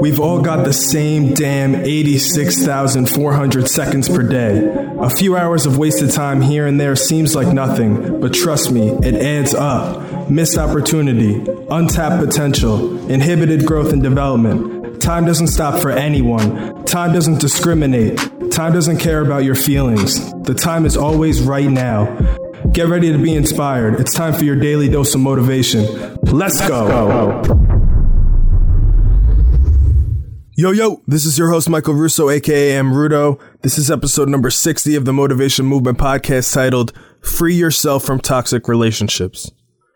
We've 0.00 0.20
all 0.20 0.40
got 0.40 0.64
the 0.64 0.72
same 0.72 1.34
damn 1.34 1.74
86,400 1.74 3.68
seconds 3.68 4.08
per 4.08 4.22
day. 4.22 4.66
A 5.00 5.10
few 5.10 5.36
hours 5.36 5.66
of 5.66 5.78
wasted 5.78 6.10
time 6.10 6.40
here 6.40 6.66
and 6.66 6.80
there 6.80 6.94
seems 6.96 7.34
like 7.34 7.52
nothing, 7.52 8.20
but 8.20 8.34
trust 8.34 8.70
me, 8.70 8.90
it 9.02 9.14
adds 9.14 9.54
up. 9.54 10.30
Missed 10.30 10.58
opportunity, 10.58 11.44
untapped 11.70 12.24
potential, 12.24 13.10
inhibited 13.10 13.66
growth 13.66 13.92
and 13.92 14.02
development. 14.02 15.00
Time 15.02 15.24
doesn't 15.24 15.48
stop 15.48 15.80
for 15.80 15.90
anyone. 15.90 16.84
Time 16.84 17.12
doesn't 17.12 17.40
discriminate. 17.40 18.18
Time 18.52 18.72
doesn't 18.72 18.98
care 18.98 19.20
about 19.20 19.44
your 19.44 19.56
feelings. 19.56 20.32
The 20.42 20.54
time 20.54 20.86
is 20.86 20.96
always 20.96 21.42
right 21.42 21.68
now. 21.68 22.04
Get 22.72 22.86
ready 22.86 23.10
to 23.12 23.18
be 23.18 23.34
inspired. 23.34 24.00
It's 24.00 24.14
time 24.14 24.34
for 24.34 24.44
your 24.44 24.56
daily 24.56 24.88
dose 24.88 25.14
of 25.14 25.20
motivation. 25.20 26.16
Let's 26.22 26.66
go. 26.68 27.81
Yo, 30.62 30.70
yo, 30.70 31.02
this 31.08 31.26
is 31.26 31.36
your 31.36 31.50
host, 31.50 31.68
Michael 31.68 31.94
Russo, 31.94 32.30
aka 32.30 32.76
M. 32.76 32.92
Rudo. 32.92 33.40
This 33.62 33.78
is 33.78 33.90
episode 33.90 34.28
number 34.28 34.48
60 34.48 34.94
of 34.94 35.04
the 35.04 35.12
Motivation 35.12 35.66
Movement 35.66 35.98
podcast 35.98 36.54
titled 36.54 36.92
Free 37.20 37.56
Yourself 37.56 38.04
from 38.04 38.20
Toxic 38.20 38.68
Relationships. 38.68 39.50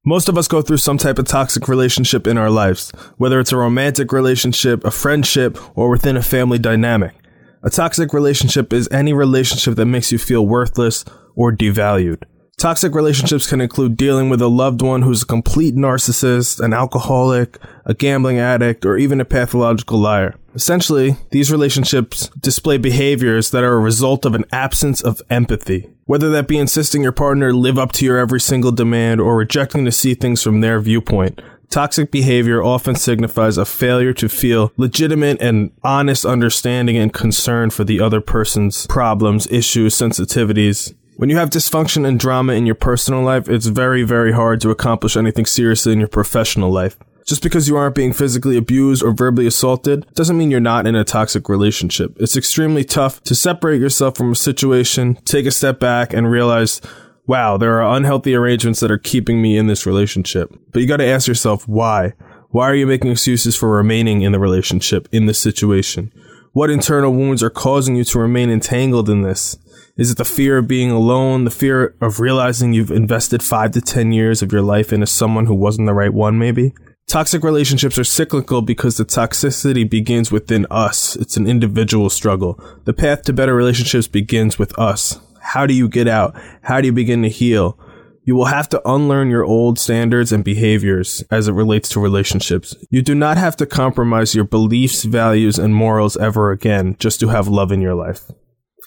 Most 0.05 0.29
of 0.29 0.37
us 0.37 0.49
go 0.49 0.63
through 0.63 0.79
some 0.79 0.99
type 0.99 1.21
of 1.21 1.27
toxic 1.29 1.69
relationship 1.69 2.27
in 2.27 2.37
our 2.37 2.51
lives, 2.51 2.91
whether 3.17 3.39
it's 3.39 3.53
a 3.53 3.57
romantic 3.57 4.11
relationship, 4.11 4.85
a 4.85 4.91
friendship, 4.91 5.57
or 5.79 5.89
within 5.89 6.17
a 6.17 6.21
family 6.21 6.59
dynamic. 6.59 7.15
A 7.63 7.71
toxic 7.71 8.13
relationship 8.13 8.73
is 8.73 8.89
any 8.91 9.13
relationship 9.13 9.77
that 9.77 9.87
makes 9.87 10.11
you 10.11 10.19
feel 10.19 10.45
worthless 10.45 11.05
or 11.37 11.53
devalued. 11.53 12.25
Toxic 12.59 12.93
relationships 12.93 13.47
can 13.47 13.61
include 13.61 13.97
dealing 13.97 14.31
with 14.31 14.43
a 14.43 14.49
loved 14.49 14.83
one 14.83 15.03
who's 15.03 15.23
a 15.23 15.27
complete 15.27 15.77
narcissist, 15.77 16.59
an 16.59 16.73
alcoholic, 16.73 17.57
a 17.85 17.95
gambling 17.95 18.41
addict, 18.41 18.85
or 18.85 18.97
even 18.97 19.21
a 19.21 19.25
pathological 19.25 20.01
liar. 20.01 20.35
Essentially, 20.57 21.17
these 21.33 21.53
relationships 21.53 22.29
display 22.41 22.79
behaviors 22.79 23.51
that 23.51 23.63
are 23.63 23.75
a 23.75 23.79
result 23.79 24.25
of 24.25 24.35
an 24.35 24.47
absence 24.51 25.03
of 25.03 25.21
empathy. 25.29 25.91
Whether 26.07 26.31
that 26.31 26.49
be 26.49 26.57
insisting 26.57 27.03
your 27.03 27.13
partner 27.13 27.53
live 27.53 27.79
up 27.79 27.93
to 27.93 28.07
your 28.07 28.17
every 28.17 28.41
single 28.41 28.73
demand 28.73 29.21
or 29.21 29.37
rejecting 29.37 29.85
to 29.85 29.93
see 29.93 30.15
things 30.15 30.43
from 30.43 30.63
their 30.63 30.81
viewpoint, 30.81 31.43
Toxic 31.69 32.11
behavior 32.11 32.63
often 32.63 32.95
signifies 32.95 33.59
a 33.59 33.65
failure 33.65 34.13
to 34.15 34.29
feel 34.29 34.73
legitimate 34.77 35.43
and 35.43 35.73
honest 35.83 36.25
understanding 36.25 36.97
and 36.97 37.13
concern 37.13 37.71
for 37.71 37.85
the 37.85 38.01
other 38.01 38.21
person's 38.21 38.87
problems, 38.87 39.47
issues, 39.49 39.95
sensitivities. 39.95 40.95
When 41.17 41.29
you 41.29 41.37
have 41.37 41.51
dysfunction 41.51 42.07
and 42.07 42.21
drama 42.21 42.53
in 42.53 42.67
your 42.67 42.77
personal 42.77 43.23
life, 43.23 43.49
it's 43.49 43.67
very, 43.67 44.05
very 44.05 44.33
hard 44.33 44.61
to 44.61 44.71
accomplish 44.71 45.17
anything 45.17 45.45
seriously 45.45 45.93
in 45.93 45.99
your 45.99 46.09
professional 46.09 46.71
life. 46.71 46.97
Just 47.27 47.43
because 47.43 47.67
you 47.67 47.77
aren't 47.77 47.97
being 47.97 48.13
physically 48.13 48.57
abused 48.57 49.03
or 49.03 49.13
verbally 49.13 49.49
assaulted 49.49 50.07
doesn't 50.15 50.39
mean 50.39 50.53
you're 50.53 50.61
not 50.61 50.87
in 50.87 50.95
a 50.95 51.03
toxic 51.03 51.49
relationship. 51.49 52.17
It's 52.21 52.37
extremely 52.37 52.85
tough 52.85 53.21
to 53.25 53.35
separate 53.35 53.81
yourself 53.81 54.17
from 54.17 54.31
a 54.31 54.37
situation, 54.37 55.17
take 55.25 55.45
a 55.45 55.51
step 55.51 55.81
back, 55.81 56.13
and 56.13 56.31
realize, 56.31 56.81
wow, 57.27 57.57
there 57.57 57.83
are 57.83 57.97
unhealthy 57.97 58.37
arrangements 58.37 58.79
that 58.79 58.93
are 58.93 58.99
keeping 58.99 59.43
me 59.43 59.59
in 59.59 59.67
this 59.67 59.87
relationship. 59.87 60.55
But 60.71 60.83
you 60.83 60.87
got 60.87 60.99
to 60.99 61.07
ask 61.07 61.27
yourself, 61.27 61.67
why? 61.67 62.13
Why 62.51 62.71
are 62.71 62.77
you 62.77 62.87
making 62.87 63.11
excuses 63.11 63.57
for 63.57 63.71
remaining 63.71 64.23
in 64.23 64.31
the 64.31 64.39
relationship, 64.39 65.09
in 65.11 65.27
this 65.27 65.41
situation? 65.41 66.13
What 66.53 66.71
internal 66.71 67.13
wounds 67.13 67.43
are 67.43 67.51
causing 67.51 67.97
you 67.97 68.05
to 68.05 68.21
remain 68.21 68.51
entangled 68.51 69.11
in 69.11 69.23
this? 69.23 69.59
Is 69.97 70.13
it 70.13 70.19
the 70.19 70.25
fear 70.25 70.59
of 70.59 70.69
being 70.69 70.93
alone, 70.93 71.43
the 71.43 71.51
fear 71.51 71.97
of 72.01 72.21
realizing 72.21 72.73
you've 72.73 72.93
invested 72.93 73.43
five 73.43 73.73
to 73.73 73.81
10 73.81 74.13
years 74.13 74.43
of 74.43 74.53
your 74.53 74.63
life 74.63 74.93
into 74.93 75.09
someone 75.09 75.47
who 75.47 75.55
wasn't 75.57 75.89
the 75.89 75.93
right 75.93 76.15
one, 76.15 76.39
maybe? 76.39 76.73
Toxic 77.09 77.45
relationships 77.45 78.01
are 78.01 78.05
cyclical 78.05 78.63
because 78.63 78.97
the 78.97 79.05
toxicity 79.05 79.89
begins 79.89 80.33
within 80.33 80.67
us. 80.73 81.15
It's 81.15 81.37
an 81.37 81.47
individual 81.47 82.11
struggle. 82.11 82.61
The 82.85 82.93
path 82.93 83.23
to 83.23 83.33
better 83.33 83.55
relationships 83.55 84.09
begins 84.09 84.59
with 84.59 84.77
us. 84.77 85.21
How 85.41 85.67
do 85.67 85.75
you 85.75 85.89
get 85.89 86.09
out? 86.09 86.35
How 86.63 86.81
do 86.81 86.87
you 86.87 86.93
begin 86.93 87.23
to 87.23 87.29
heal? 87.29 87.79
You 88.25 88.35
will 88.35 88.47
have 88.47 88.69
to 88.71 88.83
unlearn 88.85 89.31
your 89.31 89.45
old 89.45 89.79
standards 89.79 90.33
and 90.33 90.43
behaviors 90.43 91.23
as 91.31 91.47
it 91.47 91.53
relates 91.53 91.89
to 91.91 92.01
relationships. 92.01 92.75
You 92.91 93.03
do 93.03 93.15
not 93.15 93.37
have 93.37 93.55
to 93.59 93.67
compromise 93.67 94.35
your 94.35 94.45
beliefs, 94.45 95.05
values, 95.05 95.61
and 95.61 95.77
morals 95.77 96.17
ever 96.17 96.51
again 96.51 96.97
just 96.99 97.21
to 97.21 97.29
have 97.29 97.47
love 97.47 97.71
in 97.71 97.81
your 97.81 97.95
life. 97.95 98.33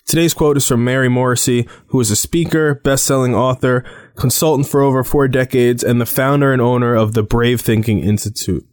Today's 0.06 0.34
quote 0.34 0.58
is 0.58 0.68
from 0.68 0.84
Mary 0.84 1.08
Morrissey, 1.08 1.68
who 1.88 2.00
is 2.00 2.10
a 2.10 2.16
speaker, 2.16 2.74
best-selling 2.74 3.36
author, 3.36 3.86
consultant 4.20 4.68
for 4.68 4.82
over 4.82 5.04
four 5.04 5.28
decades, 5.28 5.84
and 5.84 6.00
the 6.00 6.06
founder 6.06 6.54
and 6.54 6.62
owner 6.62 6.96
of 6.96 7.14
the 7.14 7.24
Brave 7.24 7.62
Thinking 7.62 8.00
Institute. 8.00 8.66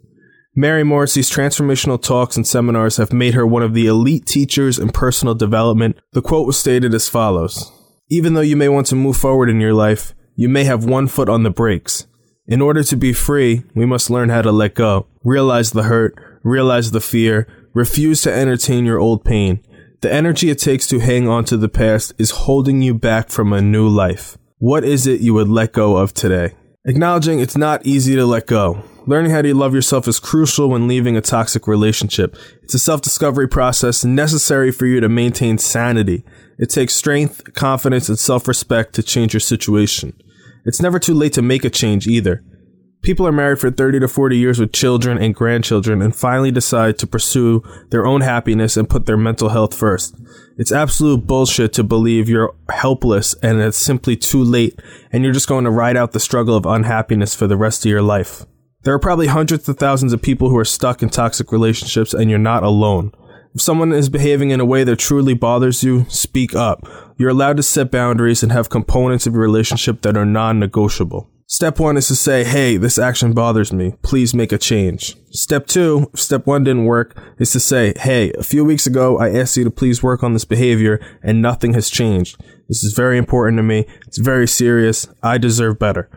Mary 0.54 0.82
Morrissey's 0.82 1.30
transformational 1.30 2.02
talks 2.02 2.36
and 2.36 2.46
seminars 2.46 2.96
have 2.96 3.12
made 3.12 3.34
her 3.34 3.46
one 3.46 3.62
of 3.62 3.74
the 3.74 3.86
elite 3.86 4.26
teachers 4.26 4.78
in 4.78 4.88
personal 4.88 5.34
development. 5.34 5.98
The 6.12 6.22
quote 6.22 6.46
was 6.46 6.58
stated 6.58 6.94
as 6.94 7.08
follows 7.08 7.70
Even 8.10 8.34
though 8.34 8.40
you 8.40 8.56
may 8.56 8.68
want 8.68 8.86
to 8.88 8.94
move 8.94 9.16
forward 9.16 9.50
in 9.50 9.60
your 9.60 9.74
life, 9.74 10.14
you 10.34 10.48
may 10.48 10.64
have 10.64 10.84
one 10.84 11.08
foot 11.08 11.28
on 11.28 11.42
the 11.42 11.50
brakes. 11.50 12.06
In 12.46 12.62
order 12.62 12.82
to 12.84 12.96
be 12.96 13.12
free, 13.12 13.64
we 13.74 13.86
must 13.86 14.10
learn 14.10 14.28
how 14.28 14.42
to 14.42 14.52
let 14.52 14.74
go, 14.74 15.06
realize 15.24 15.72
the 15.72 15.84
hurt, 15.84 16.14
realize 16.42 16.90
the 16.90 17.00
fear, 17.00 17.46
refuse 17.74 18.22
to 18.22 18.32
entertain 18.32 18.86
your 18.86 18.98
old 18.98 19.24
pain, 19.24 19.60
the 20.02 20.12
energy 20.12 20.50
it 20.50 20.58
takes 20.58 20.86
to 20.88 20.98
hang 20.98 21.26
on 21.26 21.44
to 21.46 21.56
the 21.56 21.68
past 21.68 22.12
is 22.18 22.30
holding 22.30 22.82
you 22.82 22.94
back 22.94 23.28
from 23.30 23.52
a 23.52 23.62
new 23.62 23.88
life. 23.88 24.36
What 24.58 24.84
is 24.84 25.06
it 25.06 25.20
you 25.20 25.34
would 25.34 25.50
let 25.50 25.74
go 25.74 25.98
of 25.98 26.14
today? 26.14 26.54
Acknowledging 26.86 27.40
it's 27.40 27.58
not 27.58 27.84
easy 27.84 28.14
to 28.16 28.24
let 28.24 28.46
go. 28.46 28.82
Learning 29.06 29.30
how 29.30 29.42
to 29.42 29.54
love 29.54 29.74
yourself 29.74 30.08
is 30.08 30.18
crucial 30.18 30.70
when 30.70 30.88
leaving 30.88 31.14
a 31.14 31.20
toxic 31.20 31.66
relationship. 31.66 32.34
It's 32.62 32.72
a 32.72 32.78
self 32.78 33.02
discovery 33.02 33.48
process 33.48 34.02
necessary 34.02 34.72
for 34.72 34.86
you 34.86 34.98
to 35.00 35.10
maintain 35.10 35.58
sanity. 35.58 36.24
It 36.58 36.70
takes 36.70 36.94
strength, 36.94 37.52
confidence, 37.52 38.08
and 38.08 38.18
self 38.18 38.48
respect 38.48 38.94
to 38.94 39.02
change 39.02 39.34
your 39.34 39.40
situation. 39.40 40.18
It's 40.64 40.80
never 40.80 40.98
too 40.98 41.12
late 41.12 41.34
to 41.34 41.42
make 41.42 41.66
a 41.66 41.70
change 41.70 42.06
either. 42.06 42.42
People 43.06 43.24
are 43.24 43.30
married 43.30 43.60
for 43.60 43.70
30 43.70 44.00
to 44.00 44.08
40 44.08 44.36
years 44.36 44.58
with 44.58 44.72
children 44.72 45.16
and 45.16 45.32
grandchildren 45.32 46.02
and 46.02 46.16
finally 46.16 46.50
decide 46.50 46.98
to 46.98 47.06
pursue 47.06 47.62
their 47.90 48.04
own 48.04 48.20
happiness 48.20 48.76
and 48.76 48.90
put 48.90 49.06
their 49.06 49.16
mental 49.16 49.50
health 49.50 49.74
first. 49.74 50.16
It's 50.58 50.72
absolute 50.72 51.24
bullshit 51.24 51.72
to 51.74 51.84
believe 51.84 52.28
you're 52.28 52.52
helpless 52.68 53.32
and 53.44 53.60
it's 53.60 53.76
simply 53.76 54.16
too 54.16 54.42
late 54.42 54.80
and 55.12 55.22
you're 55.22 55.32
just 55.32 55.46
going 55.46 55.62
to 55.62 55.70
ride 55.70 55.96
out 55.96 56.10
the 56.10 56.18
struggle 56.18 56.56
of 56.56 56.66
unhappiness 56.66 57.32
for 57.32 57.46
the 57.46 57.56
rest 57.56 57.86
of 57.86 57.90
your 57.90 58.02
life. 58.02 58.44
There 58.82 58.92
are 58.92 58.98
probably 58.98 59.28
hundreds 59.28 59.68
of 59.68 59.78
thousands 59.78 60.12
of 60.12 60.20
people 60.20 60.50
who 60.50 60.58
are 60.58 60.64
stuck 60.64 61.00
in 61.00 61.08
toxic 61.08 61.52
relationships 61.52 62.12
and 62.12 62.28
you're 62.28 62.40
not 62.40 62.64
alone. 62.64 63.12
If 63.54 63.60
someone 63.60 63.92
is 63.92 64.08
behaving 64.08 64.50
in 64.50 64.58
a 64.58 64.64
way 64.64 64.82
that 64.82 64.96
truly 64.96 65.34
bothers 65.34 65.84
you, 65.84 66.06
speak 66.08 66.56
up. 66.56 66.84
You're 67.18 67.30
allowed 67.30 67.58
to 67.58 67.62
set 67.62 67.92
boundaries 67.92 68.42
and 68.42 68.50
have 68.50 68.68
components 68.68 69.28
of 69.28 69.34
your 69.34 69.42
relationship 69.42 70.02
that 70.02 70.16
are 70.16 70.26
non 70.26 70.58
negotiable. 70.58 71.30
Step 71.48 71.78
one 71.78 71.96
is 71.96 72.08
to 72.08 72.16
say, 72.16 72.42
hey, 72.42 72.76
this 72.76 72.98
action 72.98 73.32
bothers 73.32 73.72
me. 73.72 73.94
Please 74.02 74.34
make 74.34 74.50
a 74.50 74.58
change. 74.58 75.16
Step 75.30 75.68
two, 75.68 76.10
if 76.12 76.18
step 76.18 76.44
one 76.44 76.64
didn't 76.64 76.86
work, 76.86 77.16
is 77.38 77.52
to 77.52 77.60
say, 77.60 77.94
hey, 77.98 78.32
a 78.32 78.42
few 78.42 78.64
weeks 78.64 78.84
ago, 78.84 79.16
I 79.20 79.30
asked 79.30 79.56
you 79.56 79.62
to 79.62 79.70
please 79.70 80.02
work 80.02 80.24
on 80.24 80.32
this 80.32 80.44
behavior 80.44 81.00
and 81.22 81.40
nothing 81.40 81.74
has 81.74 81.88
changed. 81.88 82.36
This 82.68 82.82
is 82.82 82.94
very 82.94 83.16
important 83.16 83.58
to 83.60 83.62
me. 83.62 83.86
It's 84.08 84.18
very 84.18 84.48
serious. 84.48 85.06
I 85.22 85.38
deserve 85.38 85.78
better. 85.78 86.10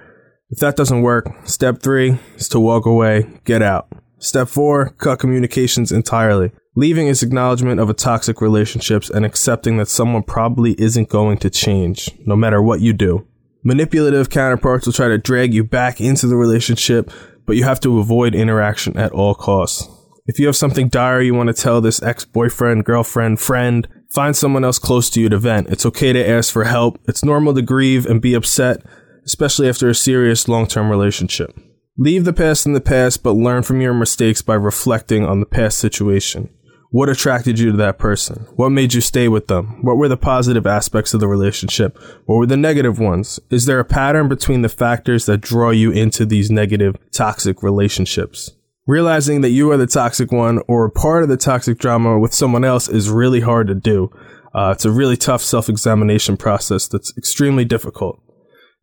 If 0.49 0.57
that 0.61 0.75
doesn't 0.75 1.03
work, 1.03 1.29
step 1.43 1.79
three 1.83 2.17
is 2.35 2.49
to 2.49 2.59
walk 2.59 2.87
away, 2.87 3.39
get 3.45 3.61
out. 3.61 3.87
Step 4.17 4.47
four, 4.47 4.89
cut 4.97 5.19
communications 5.19 5.91
entirely. 5.91 6.51
Leaving 6.75 7.05
is 7.05 7.21
acknowledgement 7.21 7.79
of 7.79 7.87
a 7.87 7.93
toxic 7.93 8.41
relationships 8.41 9.11
and 9.11 9.27
accepting 9.27 9.77
that 9.77 9.89
someone 9.89 10.23
probably 10.23 10.71
isn't 10.81 11.09
going 11.09 11.37
to 11.37 11.51
change, 11.51 12.09
no 12.25 12.35
matter 12.35 12.63
what 12.63 12.81
you 12.81 12.93
do. 12.93 13.27
Manipulative 13.63 14.29
counterparts 14.29 14.85
will 14.85 14.93
try 14.93 15.09
to 15.09 15.17
drag 15.17 15.53
you 15.53 15.63
back 15.63 15.99
into 15.99 16.27
the 16.27 16.37
relationship, 16.37 17.11
but 17.45 17.57
you 17.57 17.63
have 17.65 17.79
to 17.81 17.99
avoid 17.99 18.33
interaction 18.33 18.97
at 18.97 19.11
all 19.11 19.35
costs. 19.35 19.87
If 20.25 20.39
you 20.39 20.45
have 20.45 20.55
something 20.55 20.87
dire 20.87 21.21
you 21.21 21.33
want 21.33 21.47
to 21.47 21.61
tell 21.61 21.81
this 21.81 22.01
ex 22.01 22.23
boyfriend, 22.23 22.85
girlfriend, 22.85 23.39
friend, 23.39 23.87
find 24.11 24.35
someone 24.35 24.63
else 24.63 24.79
close 24.79 25.09
to 25.09 25.21
you 25.21 25.27
to 25.29 25.37
vent. 25.37 25.69
It's 25.69 25.85
okay 25.87 26.13
to 26.13 26.29
ask 26.29 26.53
for 26.53 26.65
help. 26.65 26.99
It's 27.07 27.25
normal 27.25 27.53
to 27.55 27.61
grieve 27.61 28.05
and 28.05 28.21
be 28.21 28.33
upset, 28.33 28.81
especially 29.25 29.67
after 29.67 29.89
a 29.89 29.95
serious 29.95 30.47
long 30.47 30.67
term 30.67 30.89
relationship. 30.89 31.51
Leave 31.97 32.23
the 32.23 32.33
past 32.33 32.65
in 32.65 32.73
the 32.73 32.79
past, 32.79 33.23
but 33.23 33.31
learn 33.31 33.63
from 33.63 33.81
your 33.81 33.93
mistakes 33.93 34.41
by 34.41 34.53
reflecting 34.53 35.25
on 35.25 35.41
the 35.41 35.45
past 35.45 35.79
situation. 35.79 36.49
What 36.91 37.07
attracted 37.07 37.59
you 37.59 37.69
to 37.71 37.77
that 37.77 37.99
person? 37.99 38.47
What 38.55 38.69
made 38.69 38.95
you 38.95 39.01
stay 39.01 39.27
with 39.27 39.45
them? 39.45 39.83
What 39.83 39.97
were 39.97 40.07
the 40.07 40.17
positive 40.17 40.65
aspects 40.65 41.13
of 41.13 41.19
the 41.19 41.27
relationship? 41.27 41.99
What 42.25 42.37
were 42.37 42.47
the 42.47 42.57
negative 42.57 42.97
ones? 42.97 43.39
Is 43.51 43.65
there 43.65 43.79
a 43.79 43.85
pattern 43.85 44.27
between 44.27 44.63
the 44.63 44.69
factors 44.69 45.27
that 45.27 45.41
draw 45.41 45.69
you 45.69 45.91
into 45.91 46.25
these 46.25 46.49
negative, 46.49 46.95
toxic 47.11 47.61
relationships? 47.61 48.55
Realizing 48.87 49.41
that 49.41 49.51
you 49.51 49.69
are 49.69 49.77
the 49.77 49.85
toxic 49.85 50.31
one 50.31 50.61
or 50.67 50.89
part 50.89 51.21
of 51.21 51.29
the 51.29 51.37
toxic 51.37 51.77
drama 51.77 52.17
with 52.17 52.33
someone 52.33 52.65
else 52.65 52.89
is 52.89 53.07
really 53.07 53.41
hard 53.41 53.67
to 53.67 53.75
do. 53.75 54.11
Uh, 54.55 54.71
it's 54.71 54.85
a 54.85 54.91
really 54.91 55.15
tough 55.15 55.43
self 55.43 55.69
examination 55.69 56.37
process 56.37 56.87
that's 56.87 57.15
extremely 57.15 57.65
difficult. 57.65 58.19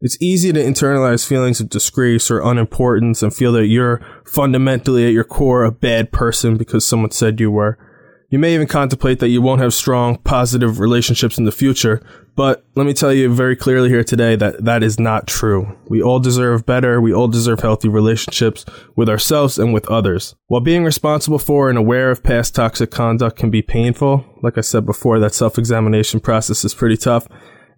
It's 0.00 0.16
easy 0.20 0.52
to 0.52 0.62
internalize 0.62 1.26
feelings 1.26 1.58
of 1.58 1.70
disgrace 1.70 2.30
or 2.30 2.40
unimportance 2.40 3.24
and 3.24 3.34
feel 3.34 3.50
that 3.54 3.66
you're 3.66 4.00
fundamentally 4.24 5.08
at 5.08 5.12
your 5.12 5.24
core 5.24 5.64
a 5.64 5.72
bad 5.72 6.12
person 6.12 6.56
because 6.56 6.86
someone 6.86 7.10
said 7.10 7.40
you 7.40 7.50
were. 7.50 7.78
You 8.28 8.40
may 8.40 8.54
even 8.54 8.66
contemplate 8.66 9.20
that 9.20 9.28
you 9.28 9.40
won't 9.40 9.60
have 9.60 9.72
strong, 9.72 10.16
positive 10.18 10.80
relationships 10.80 11.38
in 11.38 11.44
the 11.44 11.52
future, 11.52 12.02
but 12.34 12.64
let 12.74 12.84
me 12.84 12.92
tell 12.92 13.12
you 13.12 13.32
very 13.32 13.54
clearly 13.54 13.88
here 13.88 14.02
today 14.02 14.34
that 14.34 14.64
that 14.64 14.82
is 14.82 14.98
not 14.98 15.28
true. 15.28 15.78
We 15.88 16.02
all 16.02 16.18
deserve 16.18 16.66
better. 16.66 17.00
We 17.00 17.14
all 17.14 17.28
deserve 17.28 17.60
healthy 17.60 17.88
relationships 17.88 18.64
with 18.96 19.08
ourselves 19.08 19.60
and 19.60 19.72
with 19.72 19.88
others. 19.88 20.34
While 20.48 20.60
being 20.60 20.82
responsible 20.82 21.38
for 21.38 21.68
and 21.68 21.78
aware 21.78 22.10
of 22.10 22.24
past 22.24 22.54
toxic 22.56 22.90
conduct 22.90 23.38
can 23.38 23.50
be 23.50 23.62
painful, 23.62 24.24
like 24.42 24.58
I 24.58 24.62
said 24.62 24.84
before, 24.86 25.20
that 25.20 25.34
self 25.34 25.56
examination 25.56 26.18
process 26.18 26.64
is 26.64 26.74
pretty 26.74 26.96
tough, 26.96 27.28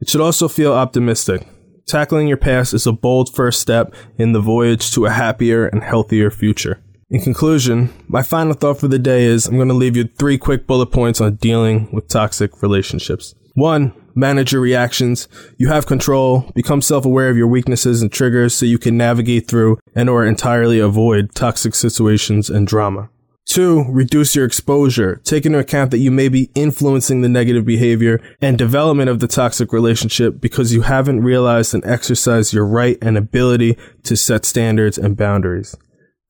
it 0.00 0.08
should 0.08 0.22
also 0.22 0.48
feel 0.48 0.72
optimistic. 0.72 1.46
Tackling 1.86 2.26
your 2.26 2.36
past 2.38 2.72
is 2.72 2.86
a 2.86 2.92
bold 2.92 3.34
first 3.34 3.60
step 3.60 3.94
in 4.16 4.32
the 4.32 4.40
voyage 4.40 4.92
to 4.92 5.04
a 5.04 5.10
happier 5.10 5.66
and 5.66 5.82
healthier 5.82 6.30
future. 6.30 6.82
In 7.10 7.22
conclusion, 7.22 7.88
my 8.06 8.22
final 8.22 8.52
thought 8.52 8.81
for 8.81 8.88
the 8.88 8.99
day 8.99 9.25
is 9.25 9.46
I'm 9.46 9.56
going 9.56 9.69
to 9.69 9.75
leave 9.75 9.96
you 9.96 10.05
three 10.05 10.37
quick 10.37 10.66
bullet 10.66 10.88
points 10.88 11.22
on 11.22 11.37
dealing 11.37 11.90
with 11.90 12.06
toxic 12.08 12.62
relationships. 12.62 13.34
One, 13.55 13.94
manage 14.14 14.52
your 14.52 14.60
reactions. 14.60 15.26
You 15.56 15.69
have 15.69 15.87
control. 15.87 16.52
Become 16.55 16.82
self-aware 16.82 17.31
of 17.31 17.37
your 17.38 17.46
weaknesses 17.46 18.02
and 18.02 18.12
triggers 18.12 18.55
so 18.55 18.66
you 18.66 18.76
can 18.76 18.99
navigate 18.99 19.49
through 19.49 19.78
and 19.94 20.10
or 20.10 20.26
entirely 20.26 20.81
avoid 20.81 21.34
toxic 21.34 21.75
situations 21.75 22.50
and 22.50 22.66
drama. 22.66 23.08
Two, 23.46 23.87
reduce 23.88 24.37
your 24.37 24.44
exposure. 24.44 25.22
Take 25.25 25.46
into 25.46 25.58
account 25.58 25.93
that 25.93 26.00
you 26.00 26.10
may 26.10 26.28
be 26.28 26.50
influencing 26.55 27.22
the 27.22 27.31
negative 27.31 27.64
behavior 27.64 28.20
and 28.43 28.58
development 28.58 29.08
of 29.08 29.20
the 29.20 29.28
toxic 29.28 29.72
relationship 29.72 30.43
because 30.43 30.75
you 30.75 30.82
haven't 30.82 31.22
realized 31.22 31.72
and 31.72 31.82
exercised 31.87 32.52
your 32.52 32.66
right 32.66 32.99
and 33.00 33.16
ability 33.16 33.78
to 34.02 34.14
set 34.14 34.44
standards 34.44 34.99
and 34.99 35.16
boundaries. 35.16 35.75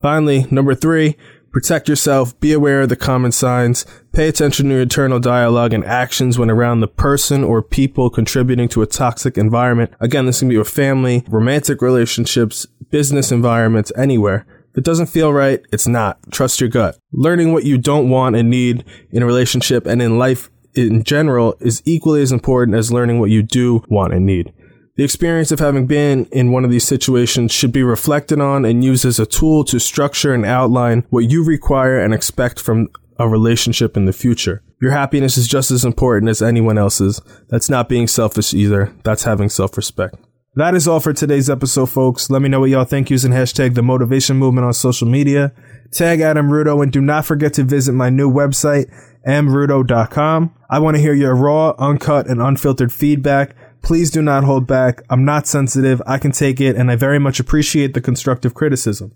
Finally, 0.01 0.47
number 0.49 0.73
three, 0.73 1.17
protect 1.51 1.89
yourself, 1.89 2.39
be 2.39 2.53
aware 2.53 2.83
of 2.83 2.87
the 2.87 2.95
common 2.95 3.33
signs, 3.33 3.85
pay 4.13 4.29
attention 4.29 4.67
to 4.67 4.71
your 4.71 4.81
internal 4.81 5.19
dialogue 5.19 5.73
and 5.73 5.83
actions 5.83 6.39
when 6.39 6.49
around 6.49 6.79
the 6.79 6.87
person 6.87 7.43
or 7.43 7.61
people 7.61 8.09
contributing 8.09 8.69
to 8.69 8.81
a 8.81 8.87
toxic 8.87 9.37
environment. 9.37 9.91
Again, 9.99 10.25
this 10.25 10.39
can 10.39 10.47
be 10.47 10.55
your 10.55 10.63
family, 10.63 11.25
romantic 11.27 11.81
relationships, 11.81 12.65
business 12.91 13.29
environments, 13.29 13.91
anywhere. 13.97 14.45
If 14.71 14.77
it 14.77 14.83
doesn't 14.85 15.07
feel 15.07 15.33
right, 15.33 15.61
it's 15.73 15.87
not. 15.87 16.17
Trust 16.31 16.61
your 16.61 16.69
gut. 16.69 16.97
Learning 17.11 17.51
what 17.51 17.65
you 17.65 17.77
don't 17.77 18.09
want 18.09 18.37
and 18.37 18.49
need 18.49 18.85
in 19.11 19.21
a 19.21 19.25
relationship 19.25 19.85
and 19.85 20.01
in 20.01 20.17
life 20.17 20.49
in 20.75 21.03
general 21.03 21.57
is 21.59 21.83
equally 21.83 22.21
as 22.21 22.31
important 22.31 22.77
as 22.77 22.93
learning 22.93 23.19
what 23.19 23.31
you 23.31 23.43
do 23.43 23.83
want 23.89 24.13
and 24.13 24.25
need. 24.25 24.53
The 24.99 25.05
experience 25.05 25.53
of 25.53 25.59
having 25.59 25.87
been 25.87 26.25
in 26.25 26.51
one 26.51 26.65
of 26.65 26.71
these 26.71 26.83
situations 26.83 27.53
should 27.53 27.71
be 27.71 27.83
reflected 27.83 28.41
on 28.41 28.65
and 28.65 28.83
used 28.83 29.05
as 29.05 29.17
a 29.17 29.25
tool 29.25 29.63
to 29.63 29.79
structure 29.79 30.33
and 30.33 30.45
outline 30.45 31.05
what 31.09 31.31
you 31.31 31.41
require 31.41 31.97
and 32.01 32.13
expect 32.13 32.59
from 32.59 32.89
a 33.17 33.25
relationship 33.25 33.95
in 33.95 34.03
the 34.03 34.11
future. 34.11 34.61
Your 34.81 34.91
happiness 34.91 35.37
is 35.37 35.47
just 35.47 35.71
as 35.71 35.85
important 35.85 36.29
as 36.29 36.41
anyone 36.41 36.77
else's. 36.77 37.21
That's 37.47 37.69
not 37.69 37.87
being 37.87 38.07
selfish 38.07 38.53
either. 38.53 38.93
That's 39.05 39.23
having 39.23 39.47
self-respect. 39.47 40.15
That 40.55 40.75
is 40.75 40.85
all 40.85 40.99
for 40.99 41.13
today's 41.13 41.49
episode, 41.49 41.85
folks. 41.85 42.29
Let 42.29 42.41
me 42.41 42.49
know 42.49 42.59
what 42.59 42.69
y'all 42.69 42.83
think 42.83 43.09
using 43.09 43.31
hashtag 43.31 43.75
the 43.75 43.81
motivation 43.81 44.35
movement 44.35 44.65
on 44.65 44.73
social 44.73 45.07
media. 45.07 45.53
Tag 45.93 46.19
@MRudo 46.19 46.83
and 46.83 46.91
do 46.91 46.99
not 46.99 47.23
forget 47.23 47.53
to 47.53 47.63
visit 47.63 47.93
my 47.93 48.09
new 48.09 48.29
website, 48.29 48.87
mrudo.com. 49.25 50.53
I 50.69 50.79
want 50.79 50.97
to 50.97 51.01
hear 51.01 51.13
your 51.13 51.35
raw, 51.35 51.73
uncut, 51.79 52.27
and 52.27 52.41
unfiltered 52.41 52.91
feedback 52.91 53.55
Please 53.81 54.11
do 54.11 54.21
not 54.21 54.43
hold 54.43 54.67
back. 54.67 55.01
I'm 55.09 55.25
not 55.25 55.47
sensitive. 55.47 56.01
I 56.05 56.17
can 56.17 56.31
take 56.31 56.59
it, 56.61 56.75
and 56.75 56.91
I 56.91 56.95
very 56.95 57.19
much 57.19 57.39
appreciate 57.39 57.93
the 57.93 58.01
constructive 58.01 58.53
criticism. 58.53 59.13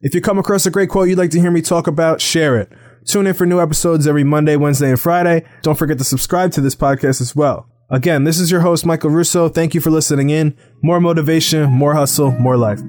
If 0.00 0.14
you 0.14 0.20
come 0.20 0.38
across 0.38 0.66
a 0.66 0.70
great 0.70 0.90
quote 0.90 1.08
you'd 1.08 1.18
like 1.18 1.30
to 1.30 1.40
hear 1.40 1.50
me 1.50 1.62
talk 1.62 1.86
about, 1.86 2.20
share 2.20 2.56
it. 2.56 2.70
Tune 3.06 3.26
in 3.26 3.34
for 3.34 3.46
new 3.46 3.60
episodes 3.60 4.06
every 4.06 4.24
Monday, 4.24 4.56
Wednesday, 4.56 4.90
and 4.90 5.00
Friday. 5.00 5.44
Don't 5.62 5.78
forget 5.78 5.98
to 5.98 6.04
subscribe 6.04 6.52
to 6.52 6.60
this 6.60 6.74
podcast 6.74 7.20
as 7.20 7.34
well. 7.34 7.68
Again, 7.88 8.24
this 8.24 8.40
is 8.40 8.50
your 8.50 8.60
host, 8.60 8.84
Michael 8.84 9.10
Russo. 9.10 9.48
Thank 9.48 9.74
you 9.74 9.80
for 9.80 9.90
listening 9.90 10.30
in. 10.30 10.56
More 10.82 11.00
motivation, 11.00 11.70
more 11.70 11.94
hustle, 11.94 12.32
more 12.32 12.56
life. 12.56 12.80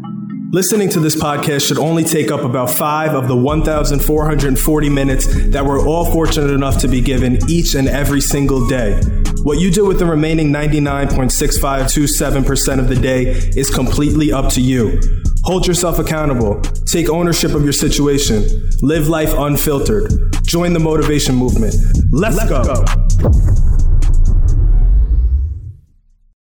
Listening 0.52 0.88
to 0.90 1.00
this 1.02 1.16
podcast 1.16 1.68
should 1.68 1.78
only 1.78 2.04
take 2.06 2.32
up 2.32 2.40
about 2.42 2.70
five 2.70 3.14
of 3.14 3.28
the 3.28 3.36
1,440 3.36 4.90
minutes 4.90 5.26
that 5.52 5.66
we're 5.66 5.86
all 5.86 6.06
fortunate 6.06 6.52
enough 6.52 6.80
to 6.80 6.88
be 6.88 7.02
given 7.02 7.38
each 7.50 7.76
and 7.76 7.90
every 7.90 8.22
single 8.22 8.66
day. 8.68 8.98
What 9.44 9.60
you 9.60 9.70
do 9.70 9.86
with 9.86 10.00
the 10.00 10.06
remaining 10.06 10.50
99.6527% 10.54 12.80
of 12.80 12.88
the 12.88 12.96
day 12.96 13.26
is 13.58 13.70
completely 13.70 14.32
up 14.32 14.50
to 14.54 14.62
you. 14.62 15.02
Hold 15.44 15.68
yourself 15.68 16.00
accountable. 16.00 16.62
Take 16.86 17.10
ownership 17.10 17.54
of 17.54 17.64
your 17.64 17.74
situation. 17.74 18.70
Live 18.82 19.10
life 19.10 19.34
unfiltered. 19.34 20.14
Join 20.44 20.72
the 20.72 20.80
motivation 20.80 21.36
movement. 21.36 21.76
Let's, 22.12 22.38
Let's 22.38 22.50
go. 22.50 22.64
go. 22.64 22.86